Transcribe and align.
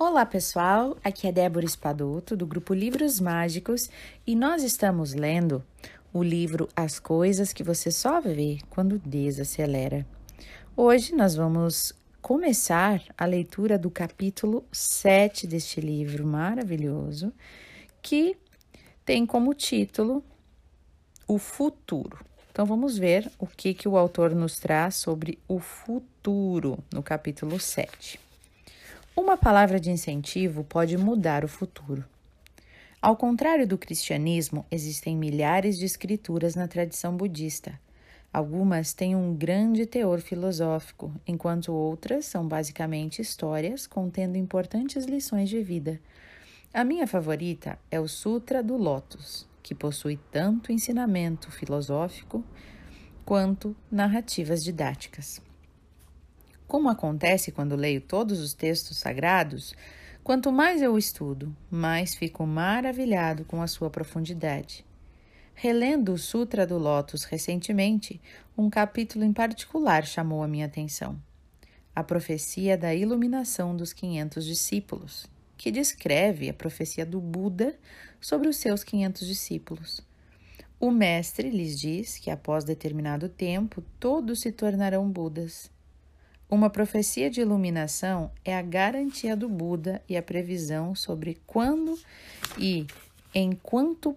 Olá 0.00 0.24
pessoal, 0.24 0.96
aqui 1.02 1.26
é 1.26 1.32
Débora 1.32 1.66
Espadoto 1.66 2.36
do 2.36 2.46
grupo 2.46 2.72
Livros 2.72 3.18
Mágicos 3.18 3.90
e 4.24 4.36
nós 4.36 4.62
estamos 4.62 5.12
lendo 5.12 5.60
o 6.12 6.22
livro 6.22 6.68
As 6.76 7.00
Coisas 7.00 7.52
que 7.52 7.64
Você 7.64 7.90
Só 7.90 8.20
Vê 8.20 8.58
Quando 8.70 9.00
Desacelera. 9.00 10.06
Hoje 10.76 11.16
nós 11.16 11.34
vamos 11.34 11.92
começar 12.22 13.02
a 13.18 13.24
leitura 13.24 13.76
do 13.76 13.90
capítulo 13.90 14.64
7 14.70 15.48
deste 15.48 15.80
livro 15.80 16.24
maravilhoso 16.24 17.32
que 18.00 18.36
tem 19.04 19.26
como 19.26 19.52
título 19.52 20.22
O 21.26 21.38
Futuro. 21.38 22.24
Então 22.52 22.64
vamos 22.64 22.96
ver 22.96 23.28
o 23.36 23.48
que, 23.48 23.74
que 23.74 23.88
o 23.88 23.98
autor 23.98 24.32
nos 24.32 24.60
traz 24.60 24.94
sobre 24.94 25.40
o 25.48 25.58
futuro 25.58 26.78
no 26.94 27.02
capítulo 27.02 27.58
7. 27.58 28.27
Uma 29.20 29.36
palavra 29.36 29.80
de 29.80 29.90
incentivo 29.90 30.62
pode 30.62 30.96
mudar 30.96 31.44
o 31.44 31.48
futuro. 31.48 32.04
Ao 33.02 33.16
contrário 33.16 33.66
do 33.66 33.76
cristianismo, 33.76 34.64
existem 34.70 35.16
milhares 35.16 35.76
de 35.76 35.84
escrituras 35.84 36.54
na 36.54 36.68
tradição 36.68 37.16
budista. 37.16 37.80
Algumas 38.32 38.94
têm 38.94 39.16
um 39.16 39.34
grande 39.34 39.86
teor 39.86 40.20
filosófico, 40.20 41.12
enquanto 41.26 41.72
outras 41.72 42.26
são 42.26 42.46
basicamente 42.46 43.20
histórias 43.20 43.88
contendo 43.88 44.38
importantes 44.38 45.04
lições 45.04 45.48
de 45.48 45.60
vida. 45.64 46.00
A 46.72 46.84
minha 46.84 47.04
favorita 47.04 47.76
é 47.90 47.98
o 47.98 48.06
Sutra 48.06 48.62
do 48.62 48.76
Lótus, 48.76 49.48
que 49.64 49.74
possui 49.74 50.16
tanto 50.30 50.70
ensinamento 50.70 51.50
filosófico 51.50 52.44
quanto 53.24 53.74
narrativas 53.90 54.62
didáticas. 54.62 55.47
Como 56.68 56.90
acontece 56.90 57.50
quando 57.50 57.74
leio 57.74 57.98
todos 57.98 58.40
os 58.40 58.52
textos 58.52 58.98
sagrados, 58.98 59.74
quanto 60.22 60.52
mais 60.52 60.82
eu 60.82 60.98
estudo, 60.98 61.56
mais 61.70 62.14
fico 62.14 62.46
maravilhado 62.46 63.42
com 63.46 63.62
a 63.62 63.66
sua 63.66 63.88
profundidade. 63.88 64.84
Relendo 65.54 66.12
o 66.12 66.18
Sutra 66.18 66.66
do 66.66 66.76
Lótus 66.76 67.24
recentemente, 67.24 68.20
um 68.56 68.68
capítulo 68.68 69.24
em 69.24 69.32
particular 69.32 70.04
chamou 70.04 70.42
a 70.42 70.46
minha 70.46 70.66
atenção. 70.66 71.18
A 71.96 72.04
profecia 72.04 72.76
da 72.76 72.94
iluminação 72.94 73.74
dos 73.74 73.94
500 73.94 74.44
discípulos, 74.44 75.26
que 75.56 75.70
descreve 75.70 76.50
a 76.50 76.54
profecia 76.54 77.06
do 77.06 77.18
Buda 77.18 77.78
sobre 78.20 78.46
os 78.46 78.58
seus 78.58 78.84
500 78.84 79.26
discípulos. 79.26 80.02
O 80.78 80.90
mestre 80.90 81.48
lhes 81.48 81.80
diz 81.80 82.18
que 82.18 82.30
após 82.30 82.62
determinado 82.62 83.26
tempo 83.26 83.82
todos 83.98 84.40
se 84.40 84.52
tornarão 84.52 85.10
Budas 85.10 85.70
uma 86.50 86.70
profecia 86.70 87.28
de 87.28 87.40
iluminação 87.40 88.30
é 88.44 88.56
a 88.56 88.62
garantia 88.62 89.36
do 89.36 89.48
Buda 89.48 90.02
e 90.08 90.16
a 90.16 90.22
previsão 90.22 90.94
sobre 90.94 91.38
quando 91.46 91.98
e 92.56 92.86
em 93.34 93.52
quanto 93.52 94.16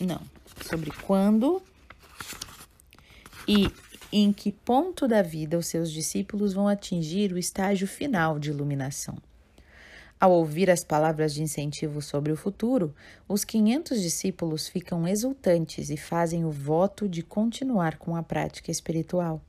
não, 0.00 0.20
sobre 0.62 0.92
quando 0.92 1.60
e 3.48 3.68
em 4.12 4.32
que 4.32 4.52
ponto 4.52 5.08
da 5.08 5.20
vida 5.20 5.58
os 5.58 5.66
seus 5.66 5.90
discípulos 5.90 6.52
vão 6.52 6.68
atingir 6.68 7.32
o 7.32 7.38
estágio 7.38 7.88
final 7.88 8.38
de 8.38 8.50
iluminação. 8.50 9.18
Ao 10.20 10.32
ouvir 10.32 10.70
as 10.70 10.82
palavras 10.82 11.34
de 11.34 11.42
incentivo 11.42 12.00
sobre 12.00 12.32
o 12.32 12.36
futuro, 12.36 12.94
os 13.28 13.44
500 13.44 14.00
discípulos 14.00 14.68
ficam 14.68 15.06
exultantes 15.06 15.90
e 15.90 15.96
fazem 15.96 16.44
o 16.44 16.50
voto 16.50 17.08
de 17.08 17.22
continuar 17.22 17.98
com 17.98 18.16
a 18.16 18.22
prática 18.22 18.70
espiritual. 18.70 19.40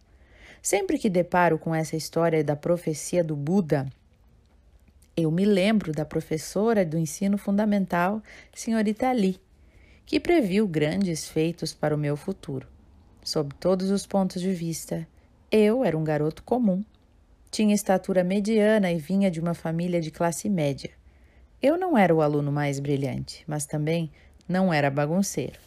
Sempre 0.61 0.97
que 0.97 1.09
deparo 1.09 1.57
com 1.57 1.73
essa 1.73 1.95
história 1.95 2.43
da 2.43 2.55
profecia 2.55 3.23
do 3.23 3.35
Buda, 3.35 3.89
eu 5.15 5.31
me 5.31 5.45
lembro 5.45 5.91
da 5.91 6.05
professora 6.05 6.85
do 6.85 6.97
ensino 6.97 7.37
fundamental, 7.37 8.21
senhorita 8.53 9.11
Lee, 9.11 9.39
que 10.05 10.19
previu 10.19 10.67
grandes 10.67 11.27
feitos 11.27 11.73
para 11.73 11.93
o 11.93 11.97
meu 11.97 12.15
futuro. 12.15 12.67
Sob 13.23 13.53
todos 13.55 13.91
os 13.91 14.05
pontos 14.05 14.41
de 14.41 14.53
vista, 14.53 15.07
eu 15.51 15.83
era 15.83 15.97
um 15.97 16.03
garoto 16.03 16.41
comum. 16.43 16.83
Tinha 17.51 17.75
estatura 17.75 18.23
mediana 18.23 18.91
e 18.91 18.97
vinha 18.97 19.29
de 19.29 19.39
uma 19.39 19.53
família 19.53 19.99
de 19.99 20.11
classe 20.11 20.49
média. 20.49 20.91
Eu 21.61 21.77
não 21.77 21.97
era 21.97 22.15
o 22.15 22.21
aluno 22.21 22.51
mais 22.51 22.79
brilhante, 22.79 23.43
mas 23.45 23.65
também 23.65 24.09
não 24.47 24.73
era 24.73 24.89
bagunceiro. 24.89 25.59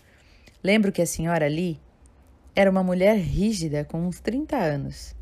Lembro 0.62 0.90
que 0.92 1.02
a 1.02 1.06
senhora 1.06 1.46
Lee 1.46 1.78
era 2.54 2.70
uma 2.70 2.82
mulher 2.82 3.16
rígida 3.16 3.84
com 3.84 4.06
uns 4.06 4.20
30 4.20 4.56
anos. 4.56 5.14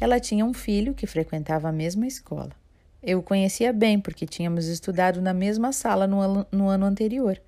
Ela 0.00 0.18
tinha 0.18 0.46
um 0.46 0.54
filho 0.54 0.94
que 0.94 1.06
frequentava 1.06 1.68
a 1.68 1.72
mesma 1.72 2.06
escola. 2.06 2.52
Eu 3.02 3.18
o 3.18 3.22
conhecia 3.22 3.72
bem 3.72 4.00
porque 4.00 4.26
tínhamos 4.26 4.66
estudado 4.66 5.20
na 5.20 5.34
mesma 5.34 5.72
sala 5.72 6.06
no, 6.06 6.46
no 6.50 6.68
ano 6.68 6.86
anterior. 6.86 7.40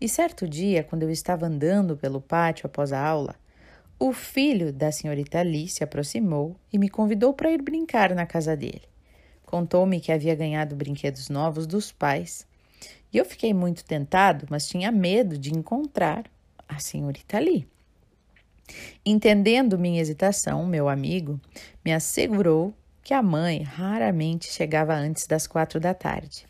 E 0.00 0.08
certo 0.08 0.48
dia, 0.48 0.84
quando 0.84 1.02
eu 1.02 1.10
estava 1.10 1.46
andando 1.46 1.96
pelo 1.96 2.20
pátio 2.20 2.66
após 2.66 2.92
a 2.92 3.04
aula, 3.04 3.34
o 3.98 4.12
filho 4.12 4.72
da 4.72 4.92
senhorita 4.92 5.42
Lee 5.42 5.68
se 5.68 5.82
aproximou 5.82 6.56
e 6.72 6.78
me 6.78 6.88
convidou 6.88 7.32
para 7.34 7.50
ir 7.50 7.62
brincar 7.62 8.14
na 8.14 8.26
casa 8.26 8.56
dele. 8.56 8.82
Contou-me 9.44 10.00
que 10.00 10.12
havia 10.12 10.34
ganhado 10.34 10.76
brinquedos 10.76 11.28
novos 11.28 11.66
dos 11.66 11.90
pais. 11.90 12.46
E 13.12 13.18
eu 13.18 13.24
fiquei 13.24 13.52
muito 13.52 13.84
tentado, 13.84 14.46
mas 14.48 14.66
tinha 14.66 14.90
medo 14.90 15.36
de 15.36 15.52
encontrar 15.52 16.24
a 16.68 16.78
senhorita 16.78 17.38
Lee. 17.38 17.71
Entendendo 19.04 19.78
minha 19.78 20.00
hesitação, 20.00 20.66
meu 20.66 20.88
amigo 20.88 21.40
me 21.84 21.92
assegurou 21.92 22.74
que 23.02 23.14
a 23.14 23.22
mãe 23.22 23.62
raramente 23.62 24.52
chegava 24.52 24.94
antes 24.94 25.26
das 25.26 25.46
quatro 25.46 25.80
da 25.80 25.92
tarde. 25.92 26.46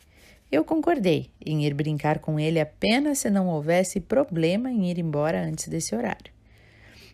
Eu 0.51 0.63
concordei 0.63 1.31
em 1.43 1.65
ir 1.65 1.73
brincar 1.73 2.19
com 2.19 2.39
ele 2.39 2.59
apenas 2.59 3.19
se 3.19 3.29
não 3.29 3.47
houvesse 3.47 3.99
problema 3.99 4.71
em 4.71 4.89
ir 4.91 4.99
embora 4.99 5.43
antes 5.43 5.67
desse 5.67 5.95
horário. 5.95 6.31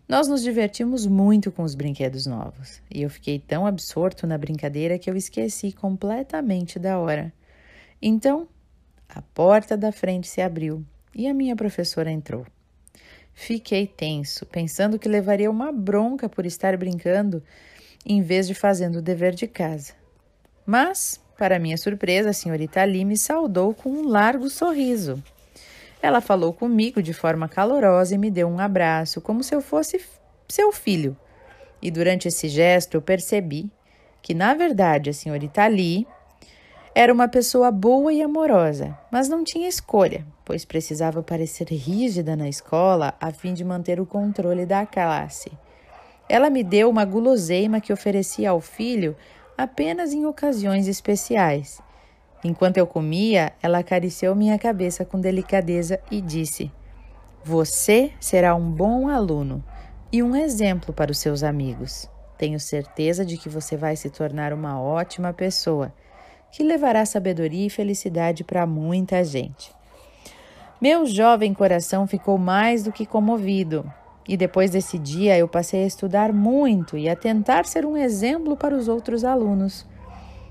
Nós 0.09 0.27
nos 0.27 0.41
divertimos 0.41 1.05
muito 1.05 1.51
com 1.51 1.63
os 1.63 1.75
brinquedos 1.75 2.25
novos 2.25 2.81
e 2.93 3.01
eu 3.01 3.09
fiquei 3.09 3.39
tão 3.39 3.65
absorto 3.65 4.27
na 4.27 4.37
brincadeira 4.37 4.99
que 4.99 5.09
eu 5.09 5.15
esqueci 5.15 5.71
completamente 5.71 6.77
da 6.77 6.99
hora. 6.99 7.31
Então, 8.01 8.47
a 9.07 9.21
porta 9.21 9.77
da 9.77 9.91
frente 9.91 10.27
se 10.27 10.41
abriu 10.41 10.83
e 11.15 11.27
a 11.27 11.33
minha 11.33 11.55
professora 11.55 12.11
entrou. 12.11 12.45
Fiquei 13.41 13.87
tenso, 13.87 14.45
pensando 14.45 14.99
que 14.99 15.07
levaria 15.07 15.49
uma 15.49 15.71
bronca 15.71 16.27
por 16.27 16.45
estar 16.45 16.75
brincando 16.75 17.41
em 18.05 18.21
vez 18.21 18.45
de 18.45 18.53
fazendo 18.53 18.97
o 18.97 19.01
dever 19.01 19.33
de 19.33 19.47
casa. 19.47 19.93
Mas, 20.65 21.21
para 21.37 21.57
minha 21.57 21.77
surpresa, 21.77 22.31
a 22.31 22.33
senhorita 22.33 22.81
Ali 22.81 23.05
me 23.05 23.17
saudou 23.17 23.73
com 23.73 23.91
um 23.91 24.05
largo 24.05 24.49
sorriso. 24.49 25.23
Ela 26.01 26.19
falou 26.19 26.51
comigo 26.51 27.01
de 27.01 27.13
forma 27.13 27.47
calorosa 27.47 28.13
e 28.13 28.17
me 28.17 28.29
deu 28.29 28.45
um 28.45 28.59
abraço, 28.59 29.21
como 29.21 29.41
se 29.41 29.55
eu 29.55 29.61
fosse 29.61 30.05
seu 30.49 30.73
filho. 30.73 31.15
E 31.81 31.89
durante 31.89 32.27
esse 32.27 32.49
gesto 32.49 32.95
eu 32.95 33.01
percebi 33.01 33.71
que, 34.21 34.33
na 34.33 34.53
verdade, 34.53 35.11
a 35.11 35.13
senhorita 35.13 35.63
Ali 35.63 36.05
era 37.01 37.13
uma 37.13 37.29
pessoa 37.29 37.71
boa 37.71 38.11
e 38.11 38.21
amorosa, 38.21 38.93
mas 39.09 39.29
não 39.29 39.41
tinha 39.41 39.69
escolha, 39.69 40.27
pois 40.43 40.65
precisava 40.65 41.23
parecer 41.23 41.69
rígida 41.69 42.35
na 42.35 42.49
escola 42.49 43.13
a 43.21 43.31
fim 43.31 43.53
de 43.53 43.63
manter 43.63 44.01
o 44.01 44.05
controle 44.05 44.65
da 44.65 44.85
classe. 44.85 45.49
Ela 46.27 46.49
me 46.49 46.61
deu 46.61 46.89
uma 46.89 47.05
guloseima 47.05 47.79
que 47.79 47.93
oferecia 47.93 48.49
ao 48.49 48.59
filho 48.59 49.15
apenas 49.57 50.11
em 50.11 50.25
ocasiões 50.25 50.89
especiais. 50.89 51.81
Enquanto 52.43 52.75
eu 52.75 52.85
comia, 52.85 53.53
ela 53.63 53.77
acariciou 53.77 54.35
minha 54.35 54.59
cabeça 54.59 55.05
com 55.05 55.21
delicadeza 55.21 56.01
e 56.11 56.19
disse: 56.19 56.69
Você 57.45 58.11
será 58.19 58.53
um 58.55 58.69
bom 58.69 59.07
aluno 59.07 59.63
e 60.11 60.21
um 60.21 60.35
exemplo 60.35 60.93
para 60.93 61.11
os 61.11 61.19
seus 61.19 61.43
amigos. 61.43 62.09
Tenho 62.37 62.59
certeza 62.59 63.23
de 63.23 63.37
que 63.37 63.47
você 63.47 63.77
vai 63.77 63.95
se 63.95 64.09
tornar 64.09 64.51
uma 64.51 64.81
ótima 64.81 65.31
pessoa 65.31 65.93
que 66.51 66.63
levará 66.63 67.05
sabedoria 67.05 67.67
e 67.67 67.69
felicidade 67.69 68.43
para 68.43 68.65
muita 68.65 69.23
gente. 69.23 69.71
Meu 70.81 71.05
jovem 71.05 71.53
coração 71.53 72.07
ficou 72.07 72.37
mais 72.37 72.83
do 72.83 72.91
que 72.91 73.05
comovido. 73.05 73.91
E 74.27 74.37
depois 74.37 74.71
desse 74.71 74.97
dia 74.97 75.37
eu 75.37 75.47
passei 75.47 75.83
a 75.83 75.87
estudar 75.87 76.31
muito 76.31 76.97
e 76.97 77.09
a 77.09 77.15
tentar 77.15 77.65
ser 77.65 77.85
um 77.85 77.97
exemplo 77.97 78.55
para 78.55 78.75
os 78.75 78.87
outros 78.87 79.25
alunos. 79.25 79.85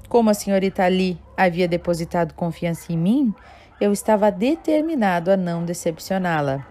Como 0.08 0.28
a 0.28 0.34
senhorita 0.34 0.86
Lee 0.86 1.18
havia 1.36 1.68
depositado 1.68 2.34
confiança 2.34 2.92
em 2.92 2.98
mim, 2.98 3.34
eu 3.80 3.92
estava 3.92 4.30
determinado 4.30 5.30
a 5.30 5.36
não 5.36 5.64
decepcioná-la. 5.64 6.66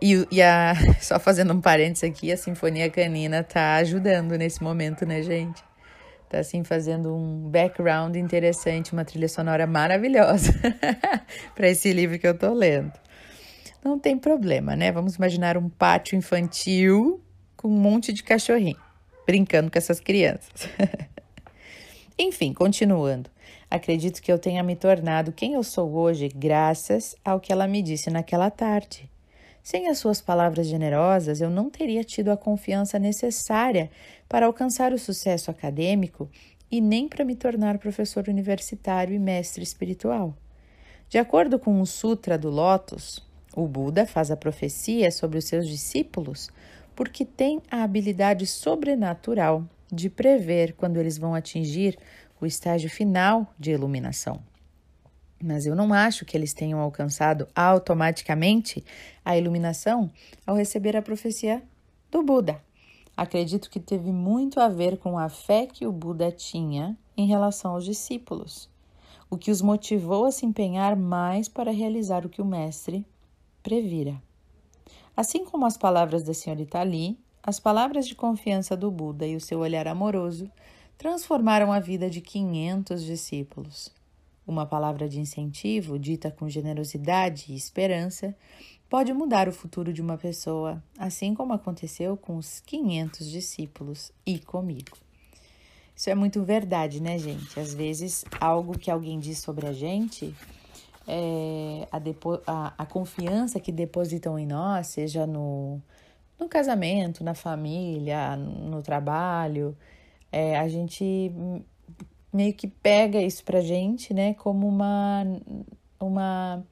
E, 0.00 0.26
e, 0.30 0.42
a, 0.42 0.74
só 1.00 1.18
fazendo 1.18 1.54
um 1.54 1.60
parênteses 1.60 2.04
aqui, 2.04 2.30
a 2.30 2.36
Sinfonia 2.36 2.90
Canina 2.90 3.40
está 3.40 3.76
ajudando 3.76 4.36
nesse 4.36 4.62
momento, 4.62 5.06
né, 5.06 5.22
gente? 5.22 5.62
Tá 6.32 6.38
assim 6.40 6.64
fazendo 6.64 7.14
um 7.14 7.48
background 7.50 8.16
interessante, 8.16 8.92
uma 8.92 9.04
trilha 9.04 9.28
sonora 9.28 9.66
maravilhosa 9.66 10.52
para 11.54 11.68
esse 11.68 11.92
livro 11.92 12.18
que 12.18 12.26
eu 12.26 12.36
tô 12.36 12.52
lendo. 12.52 12.92
Não 13.84 13.98
tem 13.98 14.16
problema, 14.16 14.74
né? 14.74 14.90
Vamos 14.90 15.16
imaginar 15.16 15.56
um 15.56 15.68
pátio 15.68 16.16
infantil 16.16 17.20
com 17.56 17.68
um 17.68 17.78
monte 17.78 18.12
de 18.12 18.22
cachorrinho 18.22 18.80
brincando 19.26 19.70
com 19.70 19.78
essas 19.78 20.00
crianças. 20.00 20.68
Enfim, 22.18 22.52
continuando. 22.52 23.30
Acredito 23.70 24.20
que 24.20 24.30
eu 24.30 24.38
tenha 24.38 24.62
me 24.62 24.76
tornado 24.76 25.32
quem 25.32 25.54
eu 25.54 25.62
sou 25.62 25.92
hoje 25.94 26.28
graças 26.28 27.16
ao 27.24 27.40
que 27.40 27.52
ela 27.52 27.66
me 27.66 27.82
disse 27.82 28.10
naquela 28.10 28.50
tarde. 28.50 29.11
Sem 29.62 29.88
as 29.88 29.98
suas 29.98 30.20
palavras 30.20 30.66
generosas, 30.66 31.40
eu 31.40 31.48
não 31.48 31.70
teria 31.70 32.02
tido 32.02 32.30
a 32.30 32.36
confiança 32.36 32.98
necessária 32.98 33.90
para 34.28 34.46
alcançar 34.46 34.92
o 34.92 34.98
sucesso 34.98 35.50
acadêmico 35.50 36.28
e 36.70 36.80
nem 36.80 37.08
para 37.08 37.24
me 37.24 37.36
tornar 37.36 37.78
professor 37.78 38.28
universitário 38.28 39.14
e 39.14 39.18
mestre 39.18 39.62
espiritual. 39.62 40.36
De 41.08 41.18
acordo 41.18 41.58
com 41.58 41.80
o 41.80 41.86
Sutra 41.86 42.36
do 42.36 42.50
Lótus, 42.50 43.24
o 43.54 43.68
Buda 43.68 44.06
faz 44.06 44.30
a 44.30 44.36
profecia 44.36 45.10
sobre 45.12 45.38
os 45.38 45.44
seus 45.44 45.68
discípulos 45.68 46.50
porque 46.96 47.24
tem 47.24 47.60
a 47.70 47.82
habilidade 47.82 48.46
sobrenatural 48.46 49.64
de 49.92 50.08
prever 50.08 50.72
quando 50.72 50.96
eles 50.96 51.18
vão 51.18 51.34
atingir 51.34 51.98
o 52.40 52.46
estágio 52.46 52.90
final 52.90 53.46
de 53.58 53.70
iluminação. 53.70 54.42
Mas 55.42 55.66
eu 55.66 55.74
não 55.74 55.92
acho 55.92 56.24
que 56.24 56.36
eles 56.36 56.54
tenham 56.54 56.78
alcançado 56.78 57.48
automaticamente 57.52 58.84
a 59.24 59.36
iluminação 59.36 60.08
ao 60.46 60.54
receber 60.54 60.96
a 60.96 61.02
profecia 61.02 61.60
do 62.10 62.22
Buda. 62.22 62.62
Acredito 63.16 63.68
que 63.68 63.80
teve 63.80 64.12
muito 64.12 64.60
a 64.60 64.68
ver 64.68 64.98
com 64.98 65.18
a 65.18 65.28
fé 65.28 65.66
que 65.66 65.84
o 65.84 65.92
Buda 65.92 66.30
tinha 66.30 66.96
em 67.16 67.26
relação 67.26 67.72
aos 67.72 67.84
discípulos, 67.84 68.70
o 69.28 69.36
que 69.36 69.50
os 69.50 69.60
motivou 69.60 70.26
a 70.26 70.30
se 70.30 70.46
empenhar 70.46 70.96
mais 70.96 71.48
para 71.48 71.72
realizar 71.72 72.24
o 72.24 72.28
que 72.28 72.40
o 72.40 72.46
mestre 72.46 73.04
previra. 73.62 74.22
Assim 75.16 75.44
como 75.44 75.66
as 75.66 75.76
palavras 75.76 76.22
da 76.22 76.32
senhorita 76.32 76.78
Ali, 76.78 77.18
as 77.42 77.58
palavras 77.58 78.06
de 78.06 78.14
confiança 78.14 78.76
do 78.76 78.90
Buda 78.90 79.26
e 79.26 79.34
o 79.34 79.40
seu 79.40 79.58
olhar 79.58 79.88
amoroso 79.88 80.48
transformaram 80.96 81.72
a 81.72 81.80
vida 81.80 82.08
de 82.08 82.20
500 82.20 83.02
discípulos. 83.04 83.92
Uma 84.46 84.66
palavra 84.66 85.08
de 85.08 85.20
incentivo, 85.20 85.98
dita 85.98 86.30
com 86.30 86.48
generosidade 86.48 87.46
e 87.52 87.56
esperança, 87.56 88.34
pode 88.88 89.12
mudar 89.12 89.48
o 89.48 89.52
futuro 89.52 89.92
de 89.92 90.02
uma 90.02 90.18
pessoa, 90.18 90.82
assim 90.98 91.34
como 91.34 91.52
aconteceu 91.52 92.16
com 92.16 92.36
os 92.36 92.60
500 92.60 93.30
discípulos 93.30 94.12
e 94.26 94.38
comigo. 94.38 94.96
Isso 95.94 96.10
é 96.10 96.14
muito 96.14 96.42
verdade, 96.42 97.00
né, 97.00 97.18
gente? 97.18 97.58
Às 97.60 97.72
vezes, 97.72 98.24
algo 98.40 98.78
que 98.78 98.90
alguém 98.90 99.20
diz 99.20 99.38
sobre 99.38 99.66
a 99.66 99.72
gente 99.72 100.34
é, 101.06 101.88
a, 101.90 101.98
a, 102.46 102.74
a 102.78 102.86
confiança 102.86 103.58
que 103.60 103.72
depositam 103.72 104.38
em 104.38 104.46
nós, 104.46 104.88
seja 104.88 105.26
no, 105.26 105.80
no 106.38 106.48
casamento, 106.48 107.24
na 107.24 107.34
família, 107.34 108.36
no 108.36 108.82
trabalho, 108.82 109.76
é, 110.30 110.58
a 110.58 110.68
gente 110.68 111.32
meio 112.32 112.54
que 112.54 112.66
pega 112.66 113.20
isso 113.20 113.44
pra 113.44 113.60
gente, 113.60 114.14
né, 114.14 114.34
como 114.34 114.66
uma, 114.66 115.24
uma, 116.00 116.64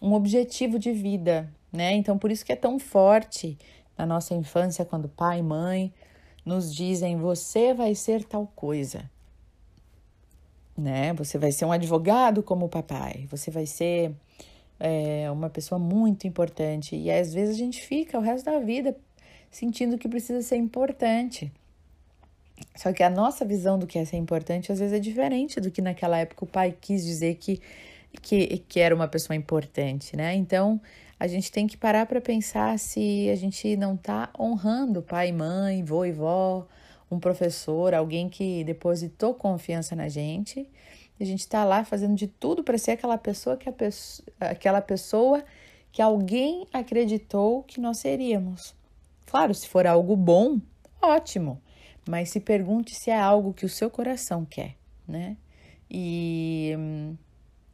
um 0.00 0.12
objetivo 0.12 0.78
de 0.78 0.92
vida, 0.92 1.52
né? 1.72 1.94
Então, 1.94 2.18
por 2.18 2.30
isso 2.30 2.44
que 2.44 2.52
é 2.52 2.56
tão 2.56 2.78
forte 2.78 3.58
na 3.96 4.06
nossa 4.06 4.34
infância, 4.34 4.84
quando 4.84 5.08
pai 5.08 5.40
e 5.40 5.42
mãe 5.42 5.92
nos 6.44 6.74
dizem: 6.74 7.16
você 7.16 7.74
vai 7.74 7.94
ser 7.94 8.24
tal 8.24 8.46
coisa 8.54 9.10
né? 10.80 11.12
Você 11.14 11.38
vai 11.38 11.52
ser 11.52 11.64
um 11.64 11.72
advogado 11.72 12.42
como 12.42 12.66
o 12.66 12.68
papai, 12.68 13.26
você 13.30 13.50
vai 13.50 13.66
ser 13.66 14.12
é, 14.78 15.30
uma 15.30 15.50
pessoa 15.50 15.78
muito 15.78 16.26
importante. 16.26 16.96
E 16.96 17.10
às 17.10 17.32
vezes 17.32 17.54
a 17.54 17.58
gente 17.58 17.82
fica 17.82 18.18
o 18.18 18.22
resto 18.22 18.46
da 18.46 18.58
vida 18.58 18.96
sentindo 19.50 19.98
que 19.98 20.08
precisa 20.08 20.42
ser 20.42 20.56
importante. 20.56 21.52
Só 22.76 22.92
que 22.92 23.02
a 23.02 23.10
nossa 23.10 23.44
visão 23.44 23.78
do 23.78 23.86
que 23.86 23.98
é 23.98 24.04
ser 24.04 24.16
importante 24.16 24.72
às 24.72 24.78
vezes 24.78 24.94
é 24.94 25.00
diferente 25.00 25.60
do 25.60 25.70
que 25.70 25.82
naquela 25.82 26.18
época 26.18 26.44
o 26.44 26.48
pai 26.48 26.74
quis 26.80 27.04
dizer 27.04 27.36
que, 27.36 27.60
que, 28.22 28.58
que 28.68 28.80
era 28.80 28.94
uma 28.94 29.08
pessoa 29.08 29.36
importante, 29.36 30.16
né? 30.16 30.34
Então 30.34 30.80
a 31.18 31.26
gente 31.26 31.52
tem 31.52 31.66
que 31.66 31.76
parar 31.76 32.06
para 32.06 32.20
pensar 32.20 32.78
se 32.78 33.28
a 33.30 33.36
gente 33.36 33.76
não 33.76 33.94
está 33.94 34.30
honrando 34.38 35.02
pai, 35.02 35.30
mãe, 35.32 35.84
vô 35.84 36.04
e 36.04 36.12
vó, 36.12 36.66
um 37.10 37.18
professor, 37.18 37.92
alguém 37.92 38.28
que 38.28 38.64
depositou 38.64 39.34
confiança 39.34 39.94
na 39.94 40.08
gente. 40.08 40.66
E 41.18 41.22
a 41.22 41.26
gente 41.26 41.40
está 41.40 41.64
lá 41.64 41.84
fazendo 41.84 42.14
de 42.14 42.26
tudo 42.26 42.64
para 42.64 42.78
ser 42.78 42.92
aquela 42.92 43.18
pessoa 43.18 43.56
que 43.56 43.68
a 43.68 43.72
pessoa, 43.72 44.26
aquela 44.40 44.80
pessoa 44.80 45.44
que 45.92 46.00
alguém 46.00 46.66
acreditou 46.72 47.64
que 47.64 47.80
nós 47.80 47.98
seríamos. 47.98 48.74
Claro, 49.26 49.52
se 49.54 49.68
for 49.68 49.86
algo 49.86 50.16
bom, 50.16 50.58
ótimo. 51.02 51.60
Mas 52.08 52.30
se 52.30 52.40
pergunte 52.40 52.94
se 52.94 53.10
é 53.10 53.18
algo 53.18 53.52
que 53.52 53.66
o 53.66 53.68
seu 53.68 53.90
coração 53.90 54.44
quer, 54.44 54.76
né? 55.06 55.36
E, 55.90 56.72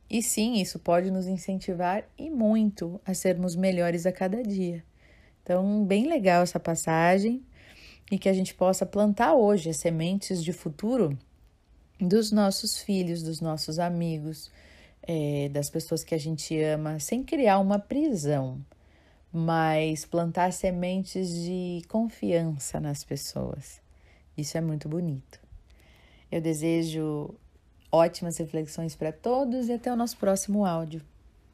e 0.08 0.23
sim, 0.23 0.55
isso 0.55 0.78
pode 0.78 1.11
nos 1.11 1.26
incentivar 1.26 2.05
e 2.19 2.31
muito 2.31 3.00
a 3.05 3.12
sermos 3.12 3.55
melhores 3.55 4.06
a 4.06 4.12
cada 4.12 4.43
dia. 4.43 4.82
Então, 5.43 5.84
bem 5.84 6.06
legal 6.06 6.43
essa 6.43 6.58
passagem 6.58 7.43
e 8.11 8.19
que 8.19 8.28
a 8.28 8.32
gente 8.32 8.55
possa 8.55 8.87
plantar 8.87 9.34
hoje 9.34 9.70
as 9.70 9.76
sementes 9.76 10.43
de 10.43 10.52
futuro 10.52 11.17
dos 12.00 12.32
nossos 12.32 12.79
filhos, 12.79 13.22
dos 13.22 13.40
nossos 13.40 13.79
amigos, 13.79 14.50
é, 15.02 15.49
das 15.50 15.70
pessoas 15.70 16.02
que 16.02 16.14
a 16.14 16.19
gente 16.19 16.58
ama, 16.61 16.99
sem 16.99 17.22
criar 17.22 17.58
uma 17.58 17.79
prisão, 17.79 18.61
mas 19.32 20.05
plantar 20.05 20.52
sementes 20.52 21.31
de 21.31 21.82
confiança 21.88 22.81
nas 22.81 23.05
pessoas. 23.05 23.81
Isso 24.36 24.58
é 24.58 24.60
muito 24.60 24.88
bonito. 24.88 25.40
Eu 26.30 26.40
desejo 26.40 27.34
ótimas 27.90 28.36
reflexões 28.36 28.94
para 28.94 29.12
todos 29.12 29.68
e 29.68 29.72
até 29.72 29.92
o 29.92 29.96
nosso 29.96 30.16
próximo 30.16 30.64
áudio. 30.66 31.02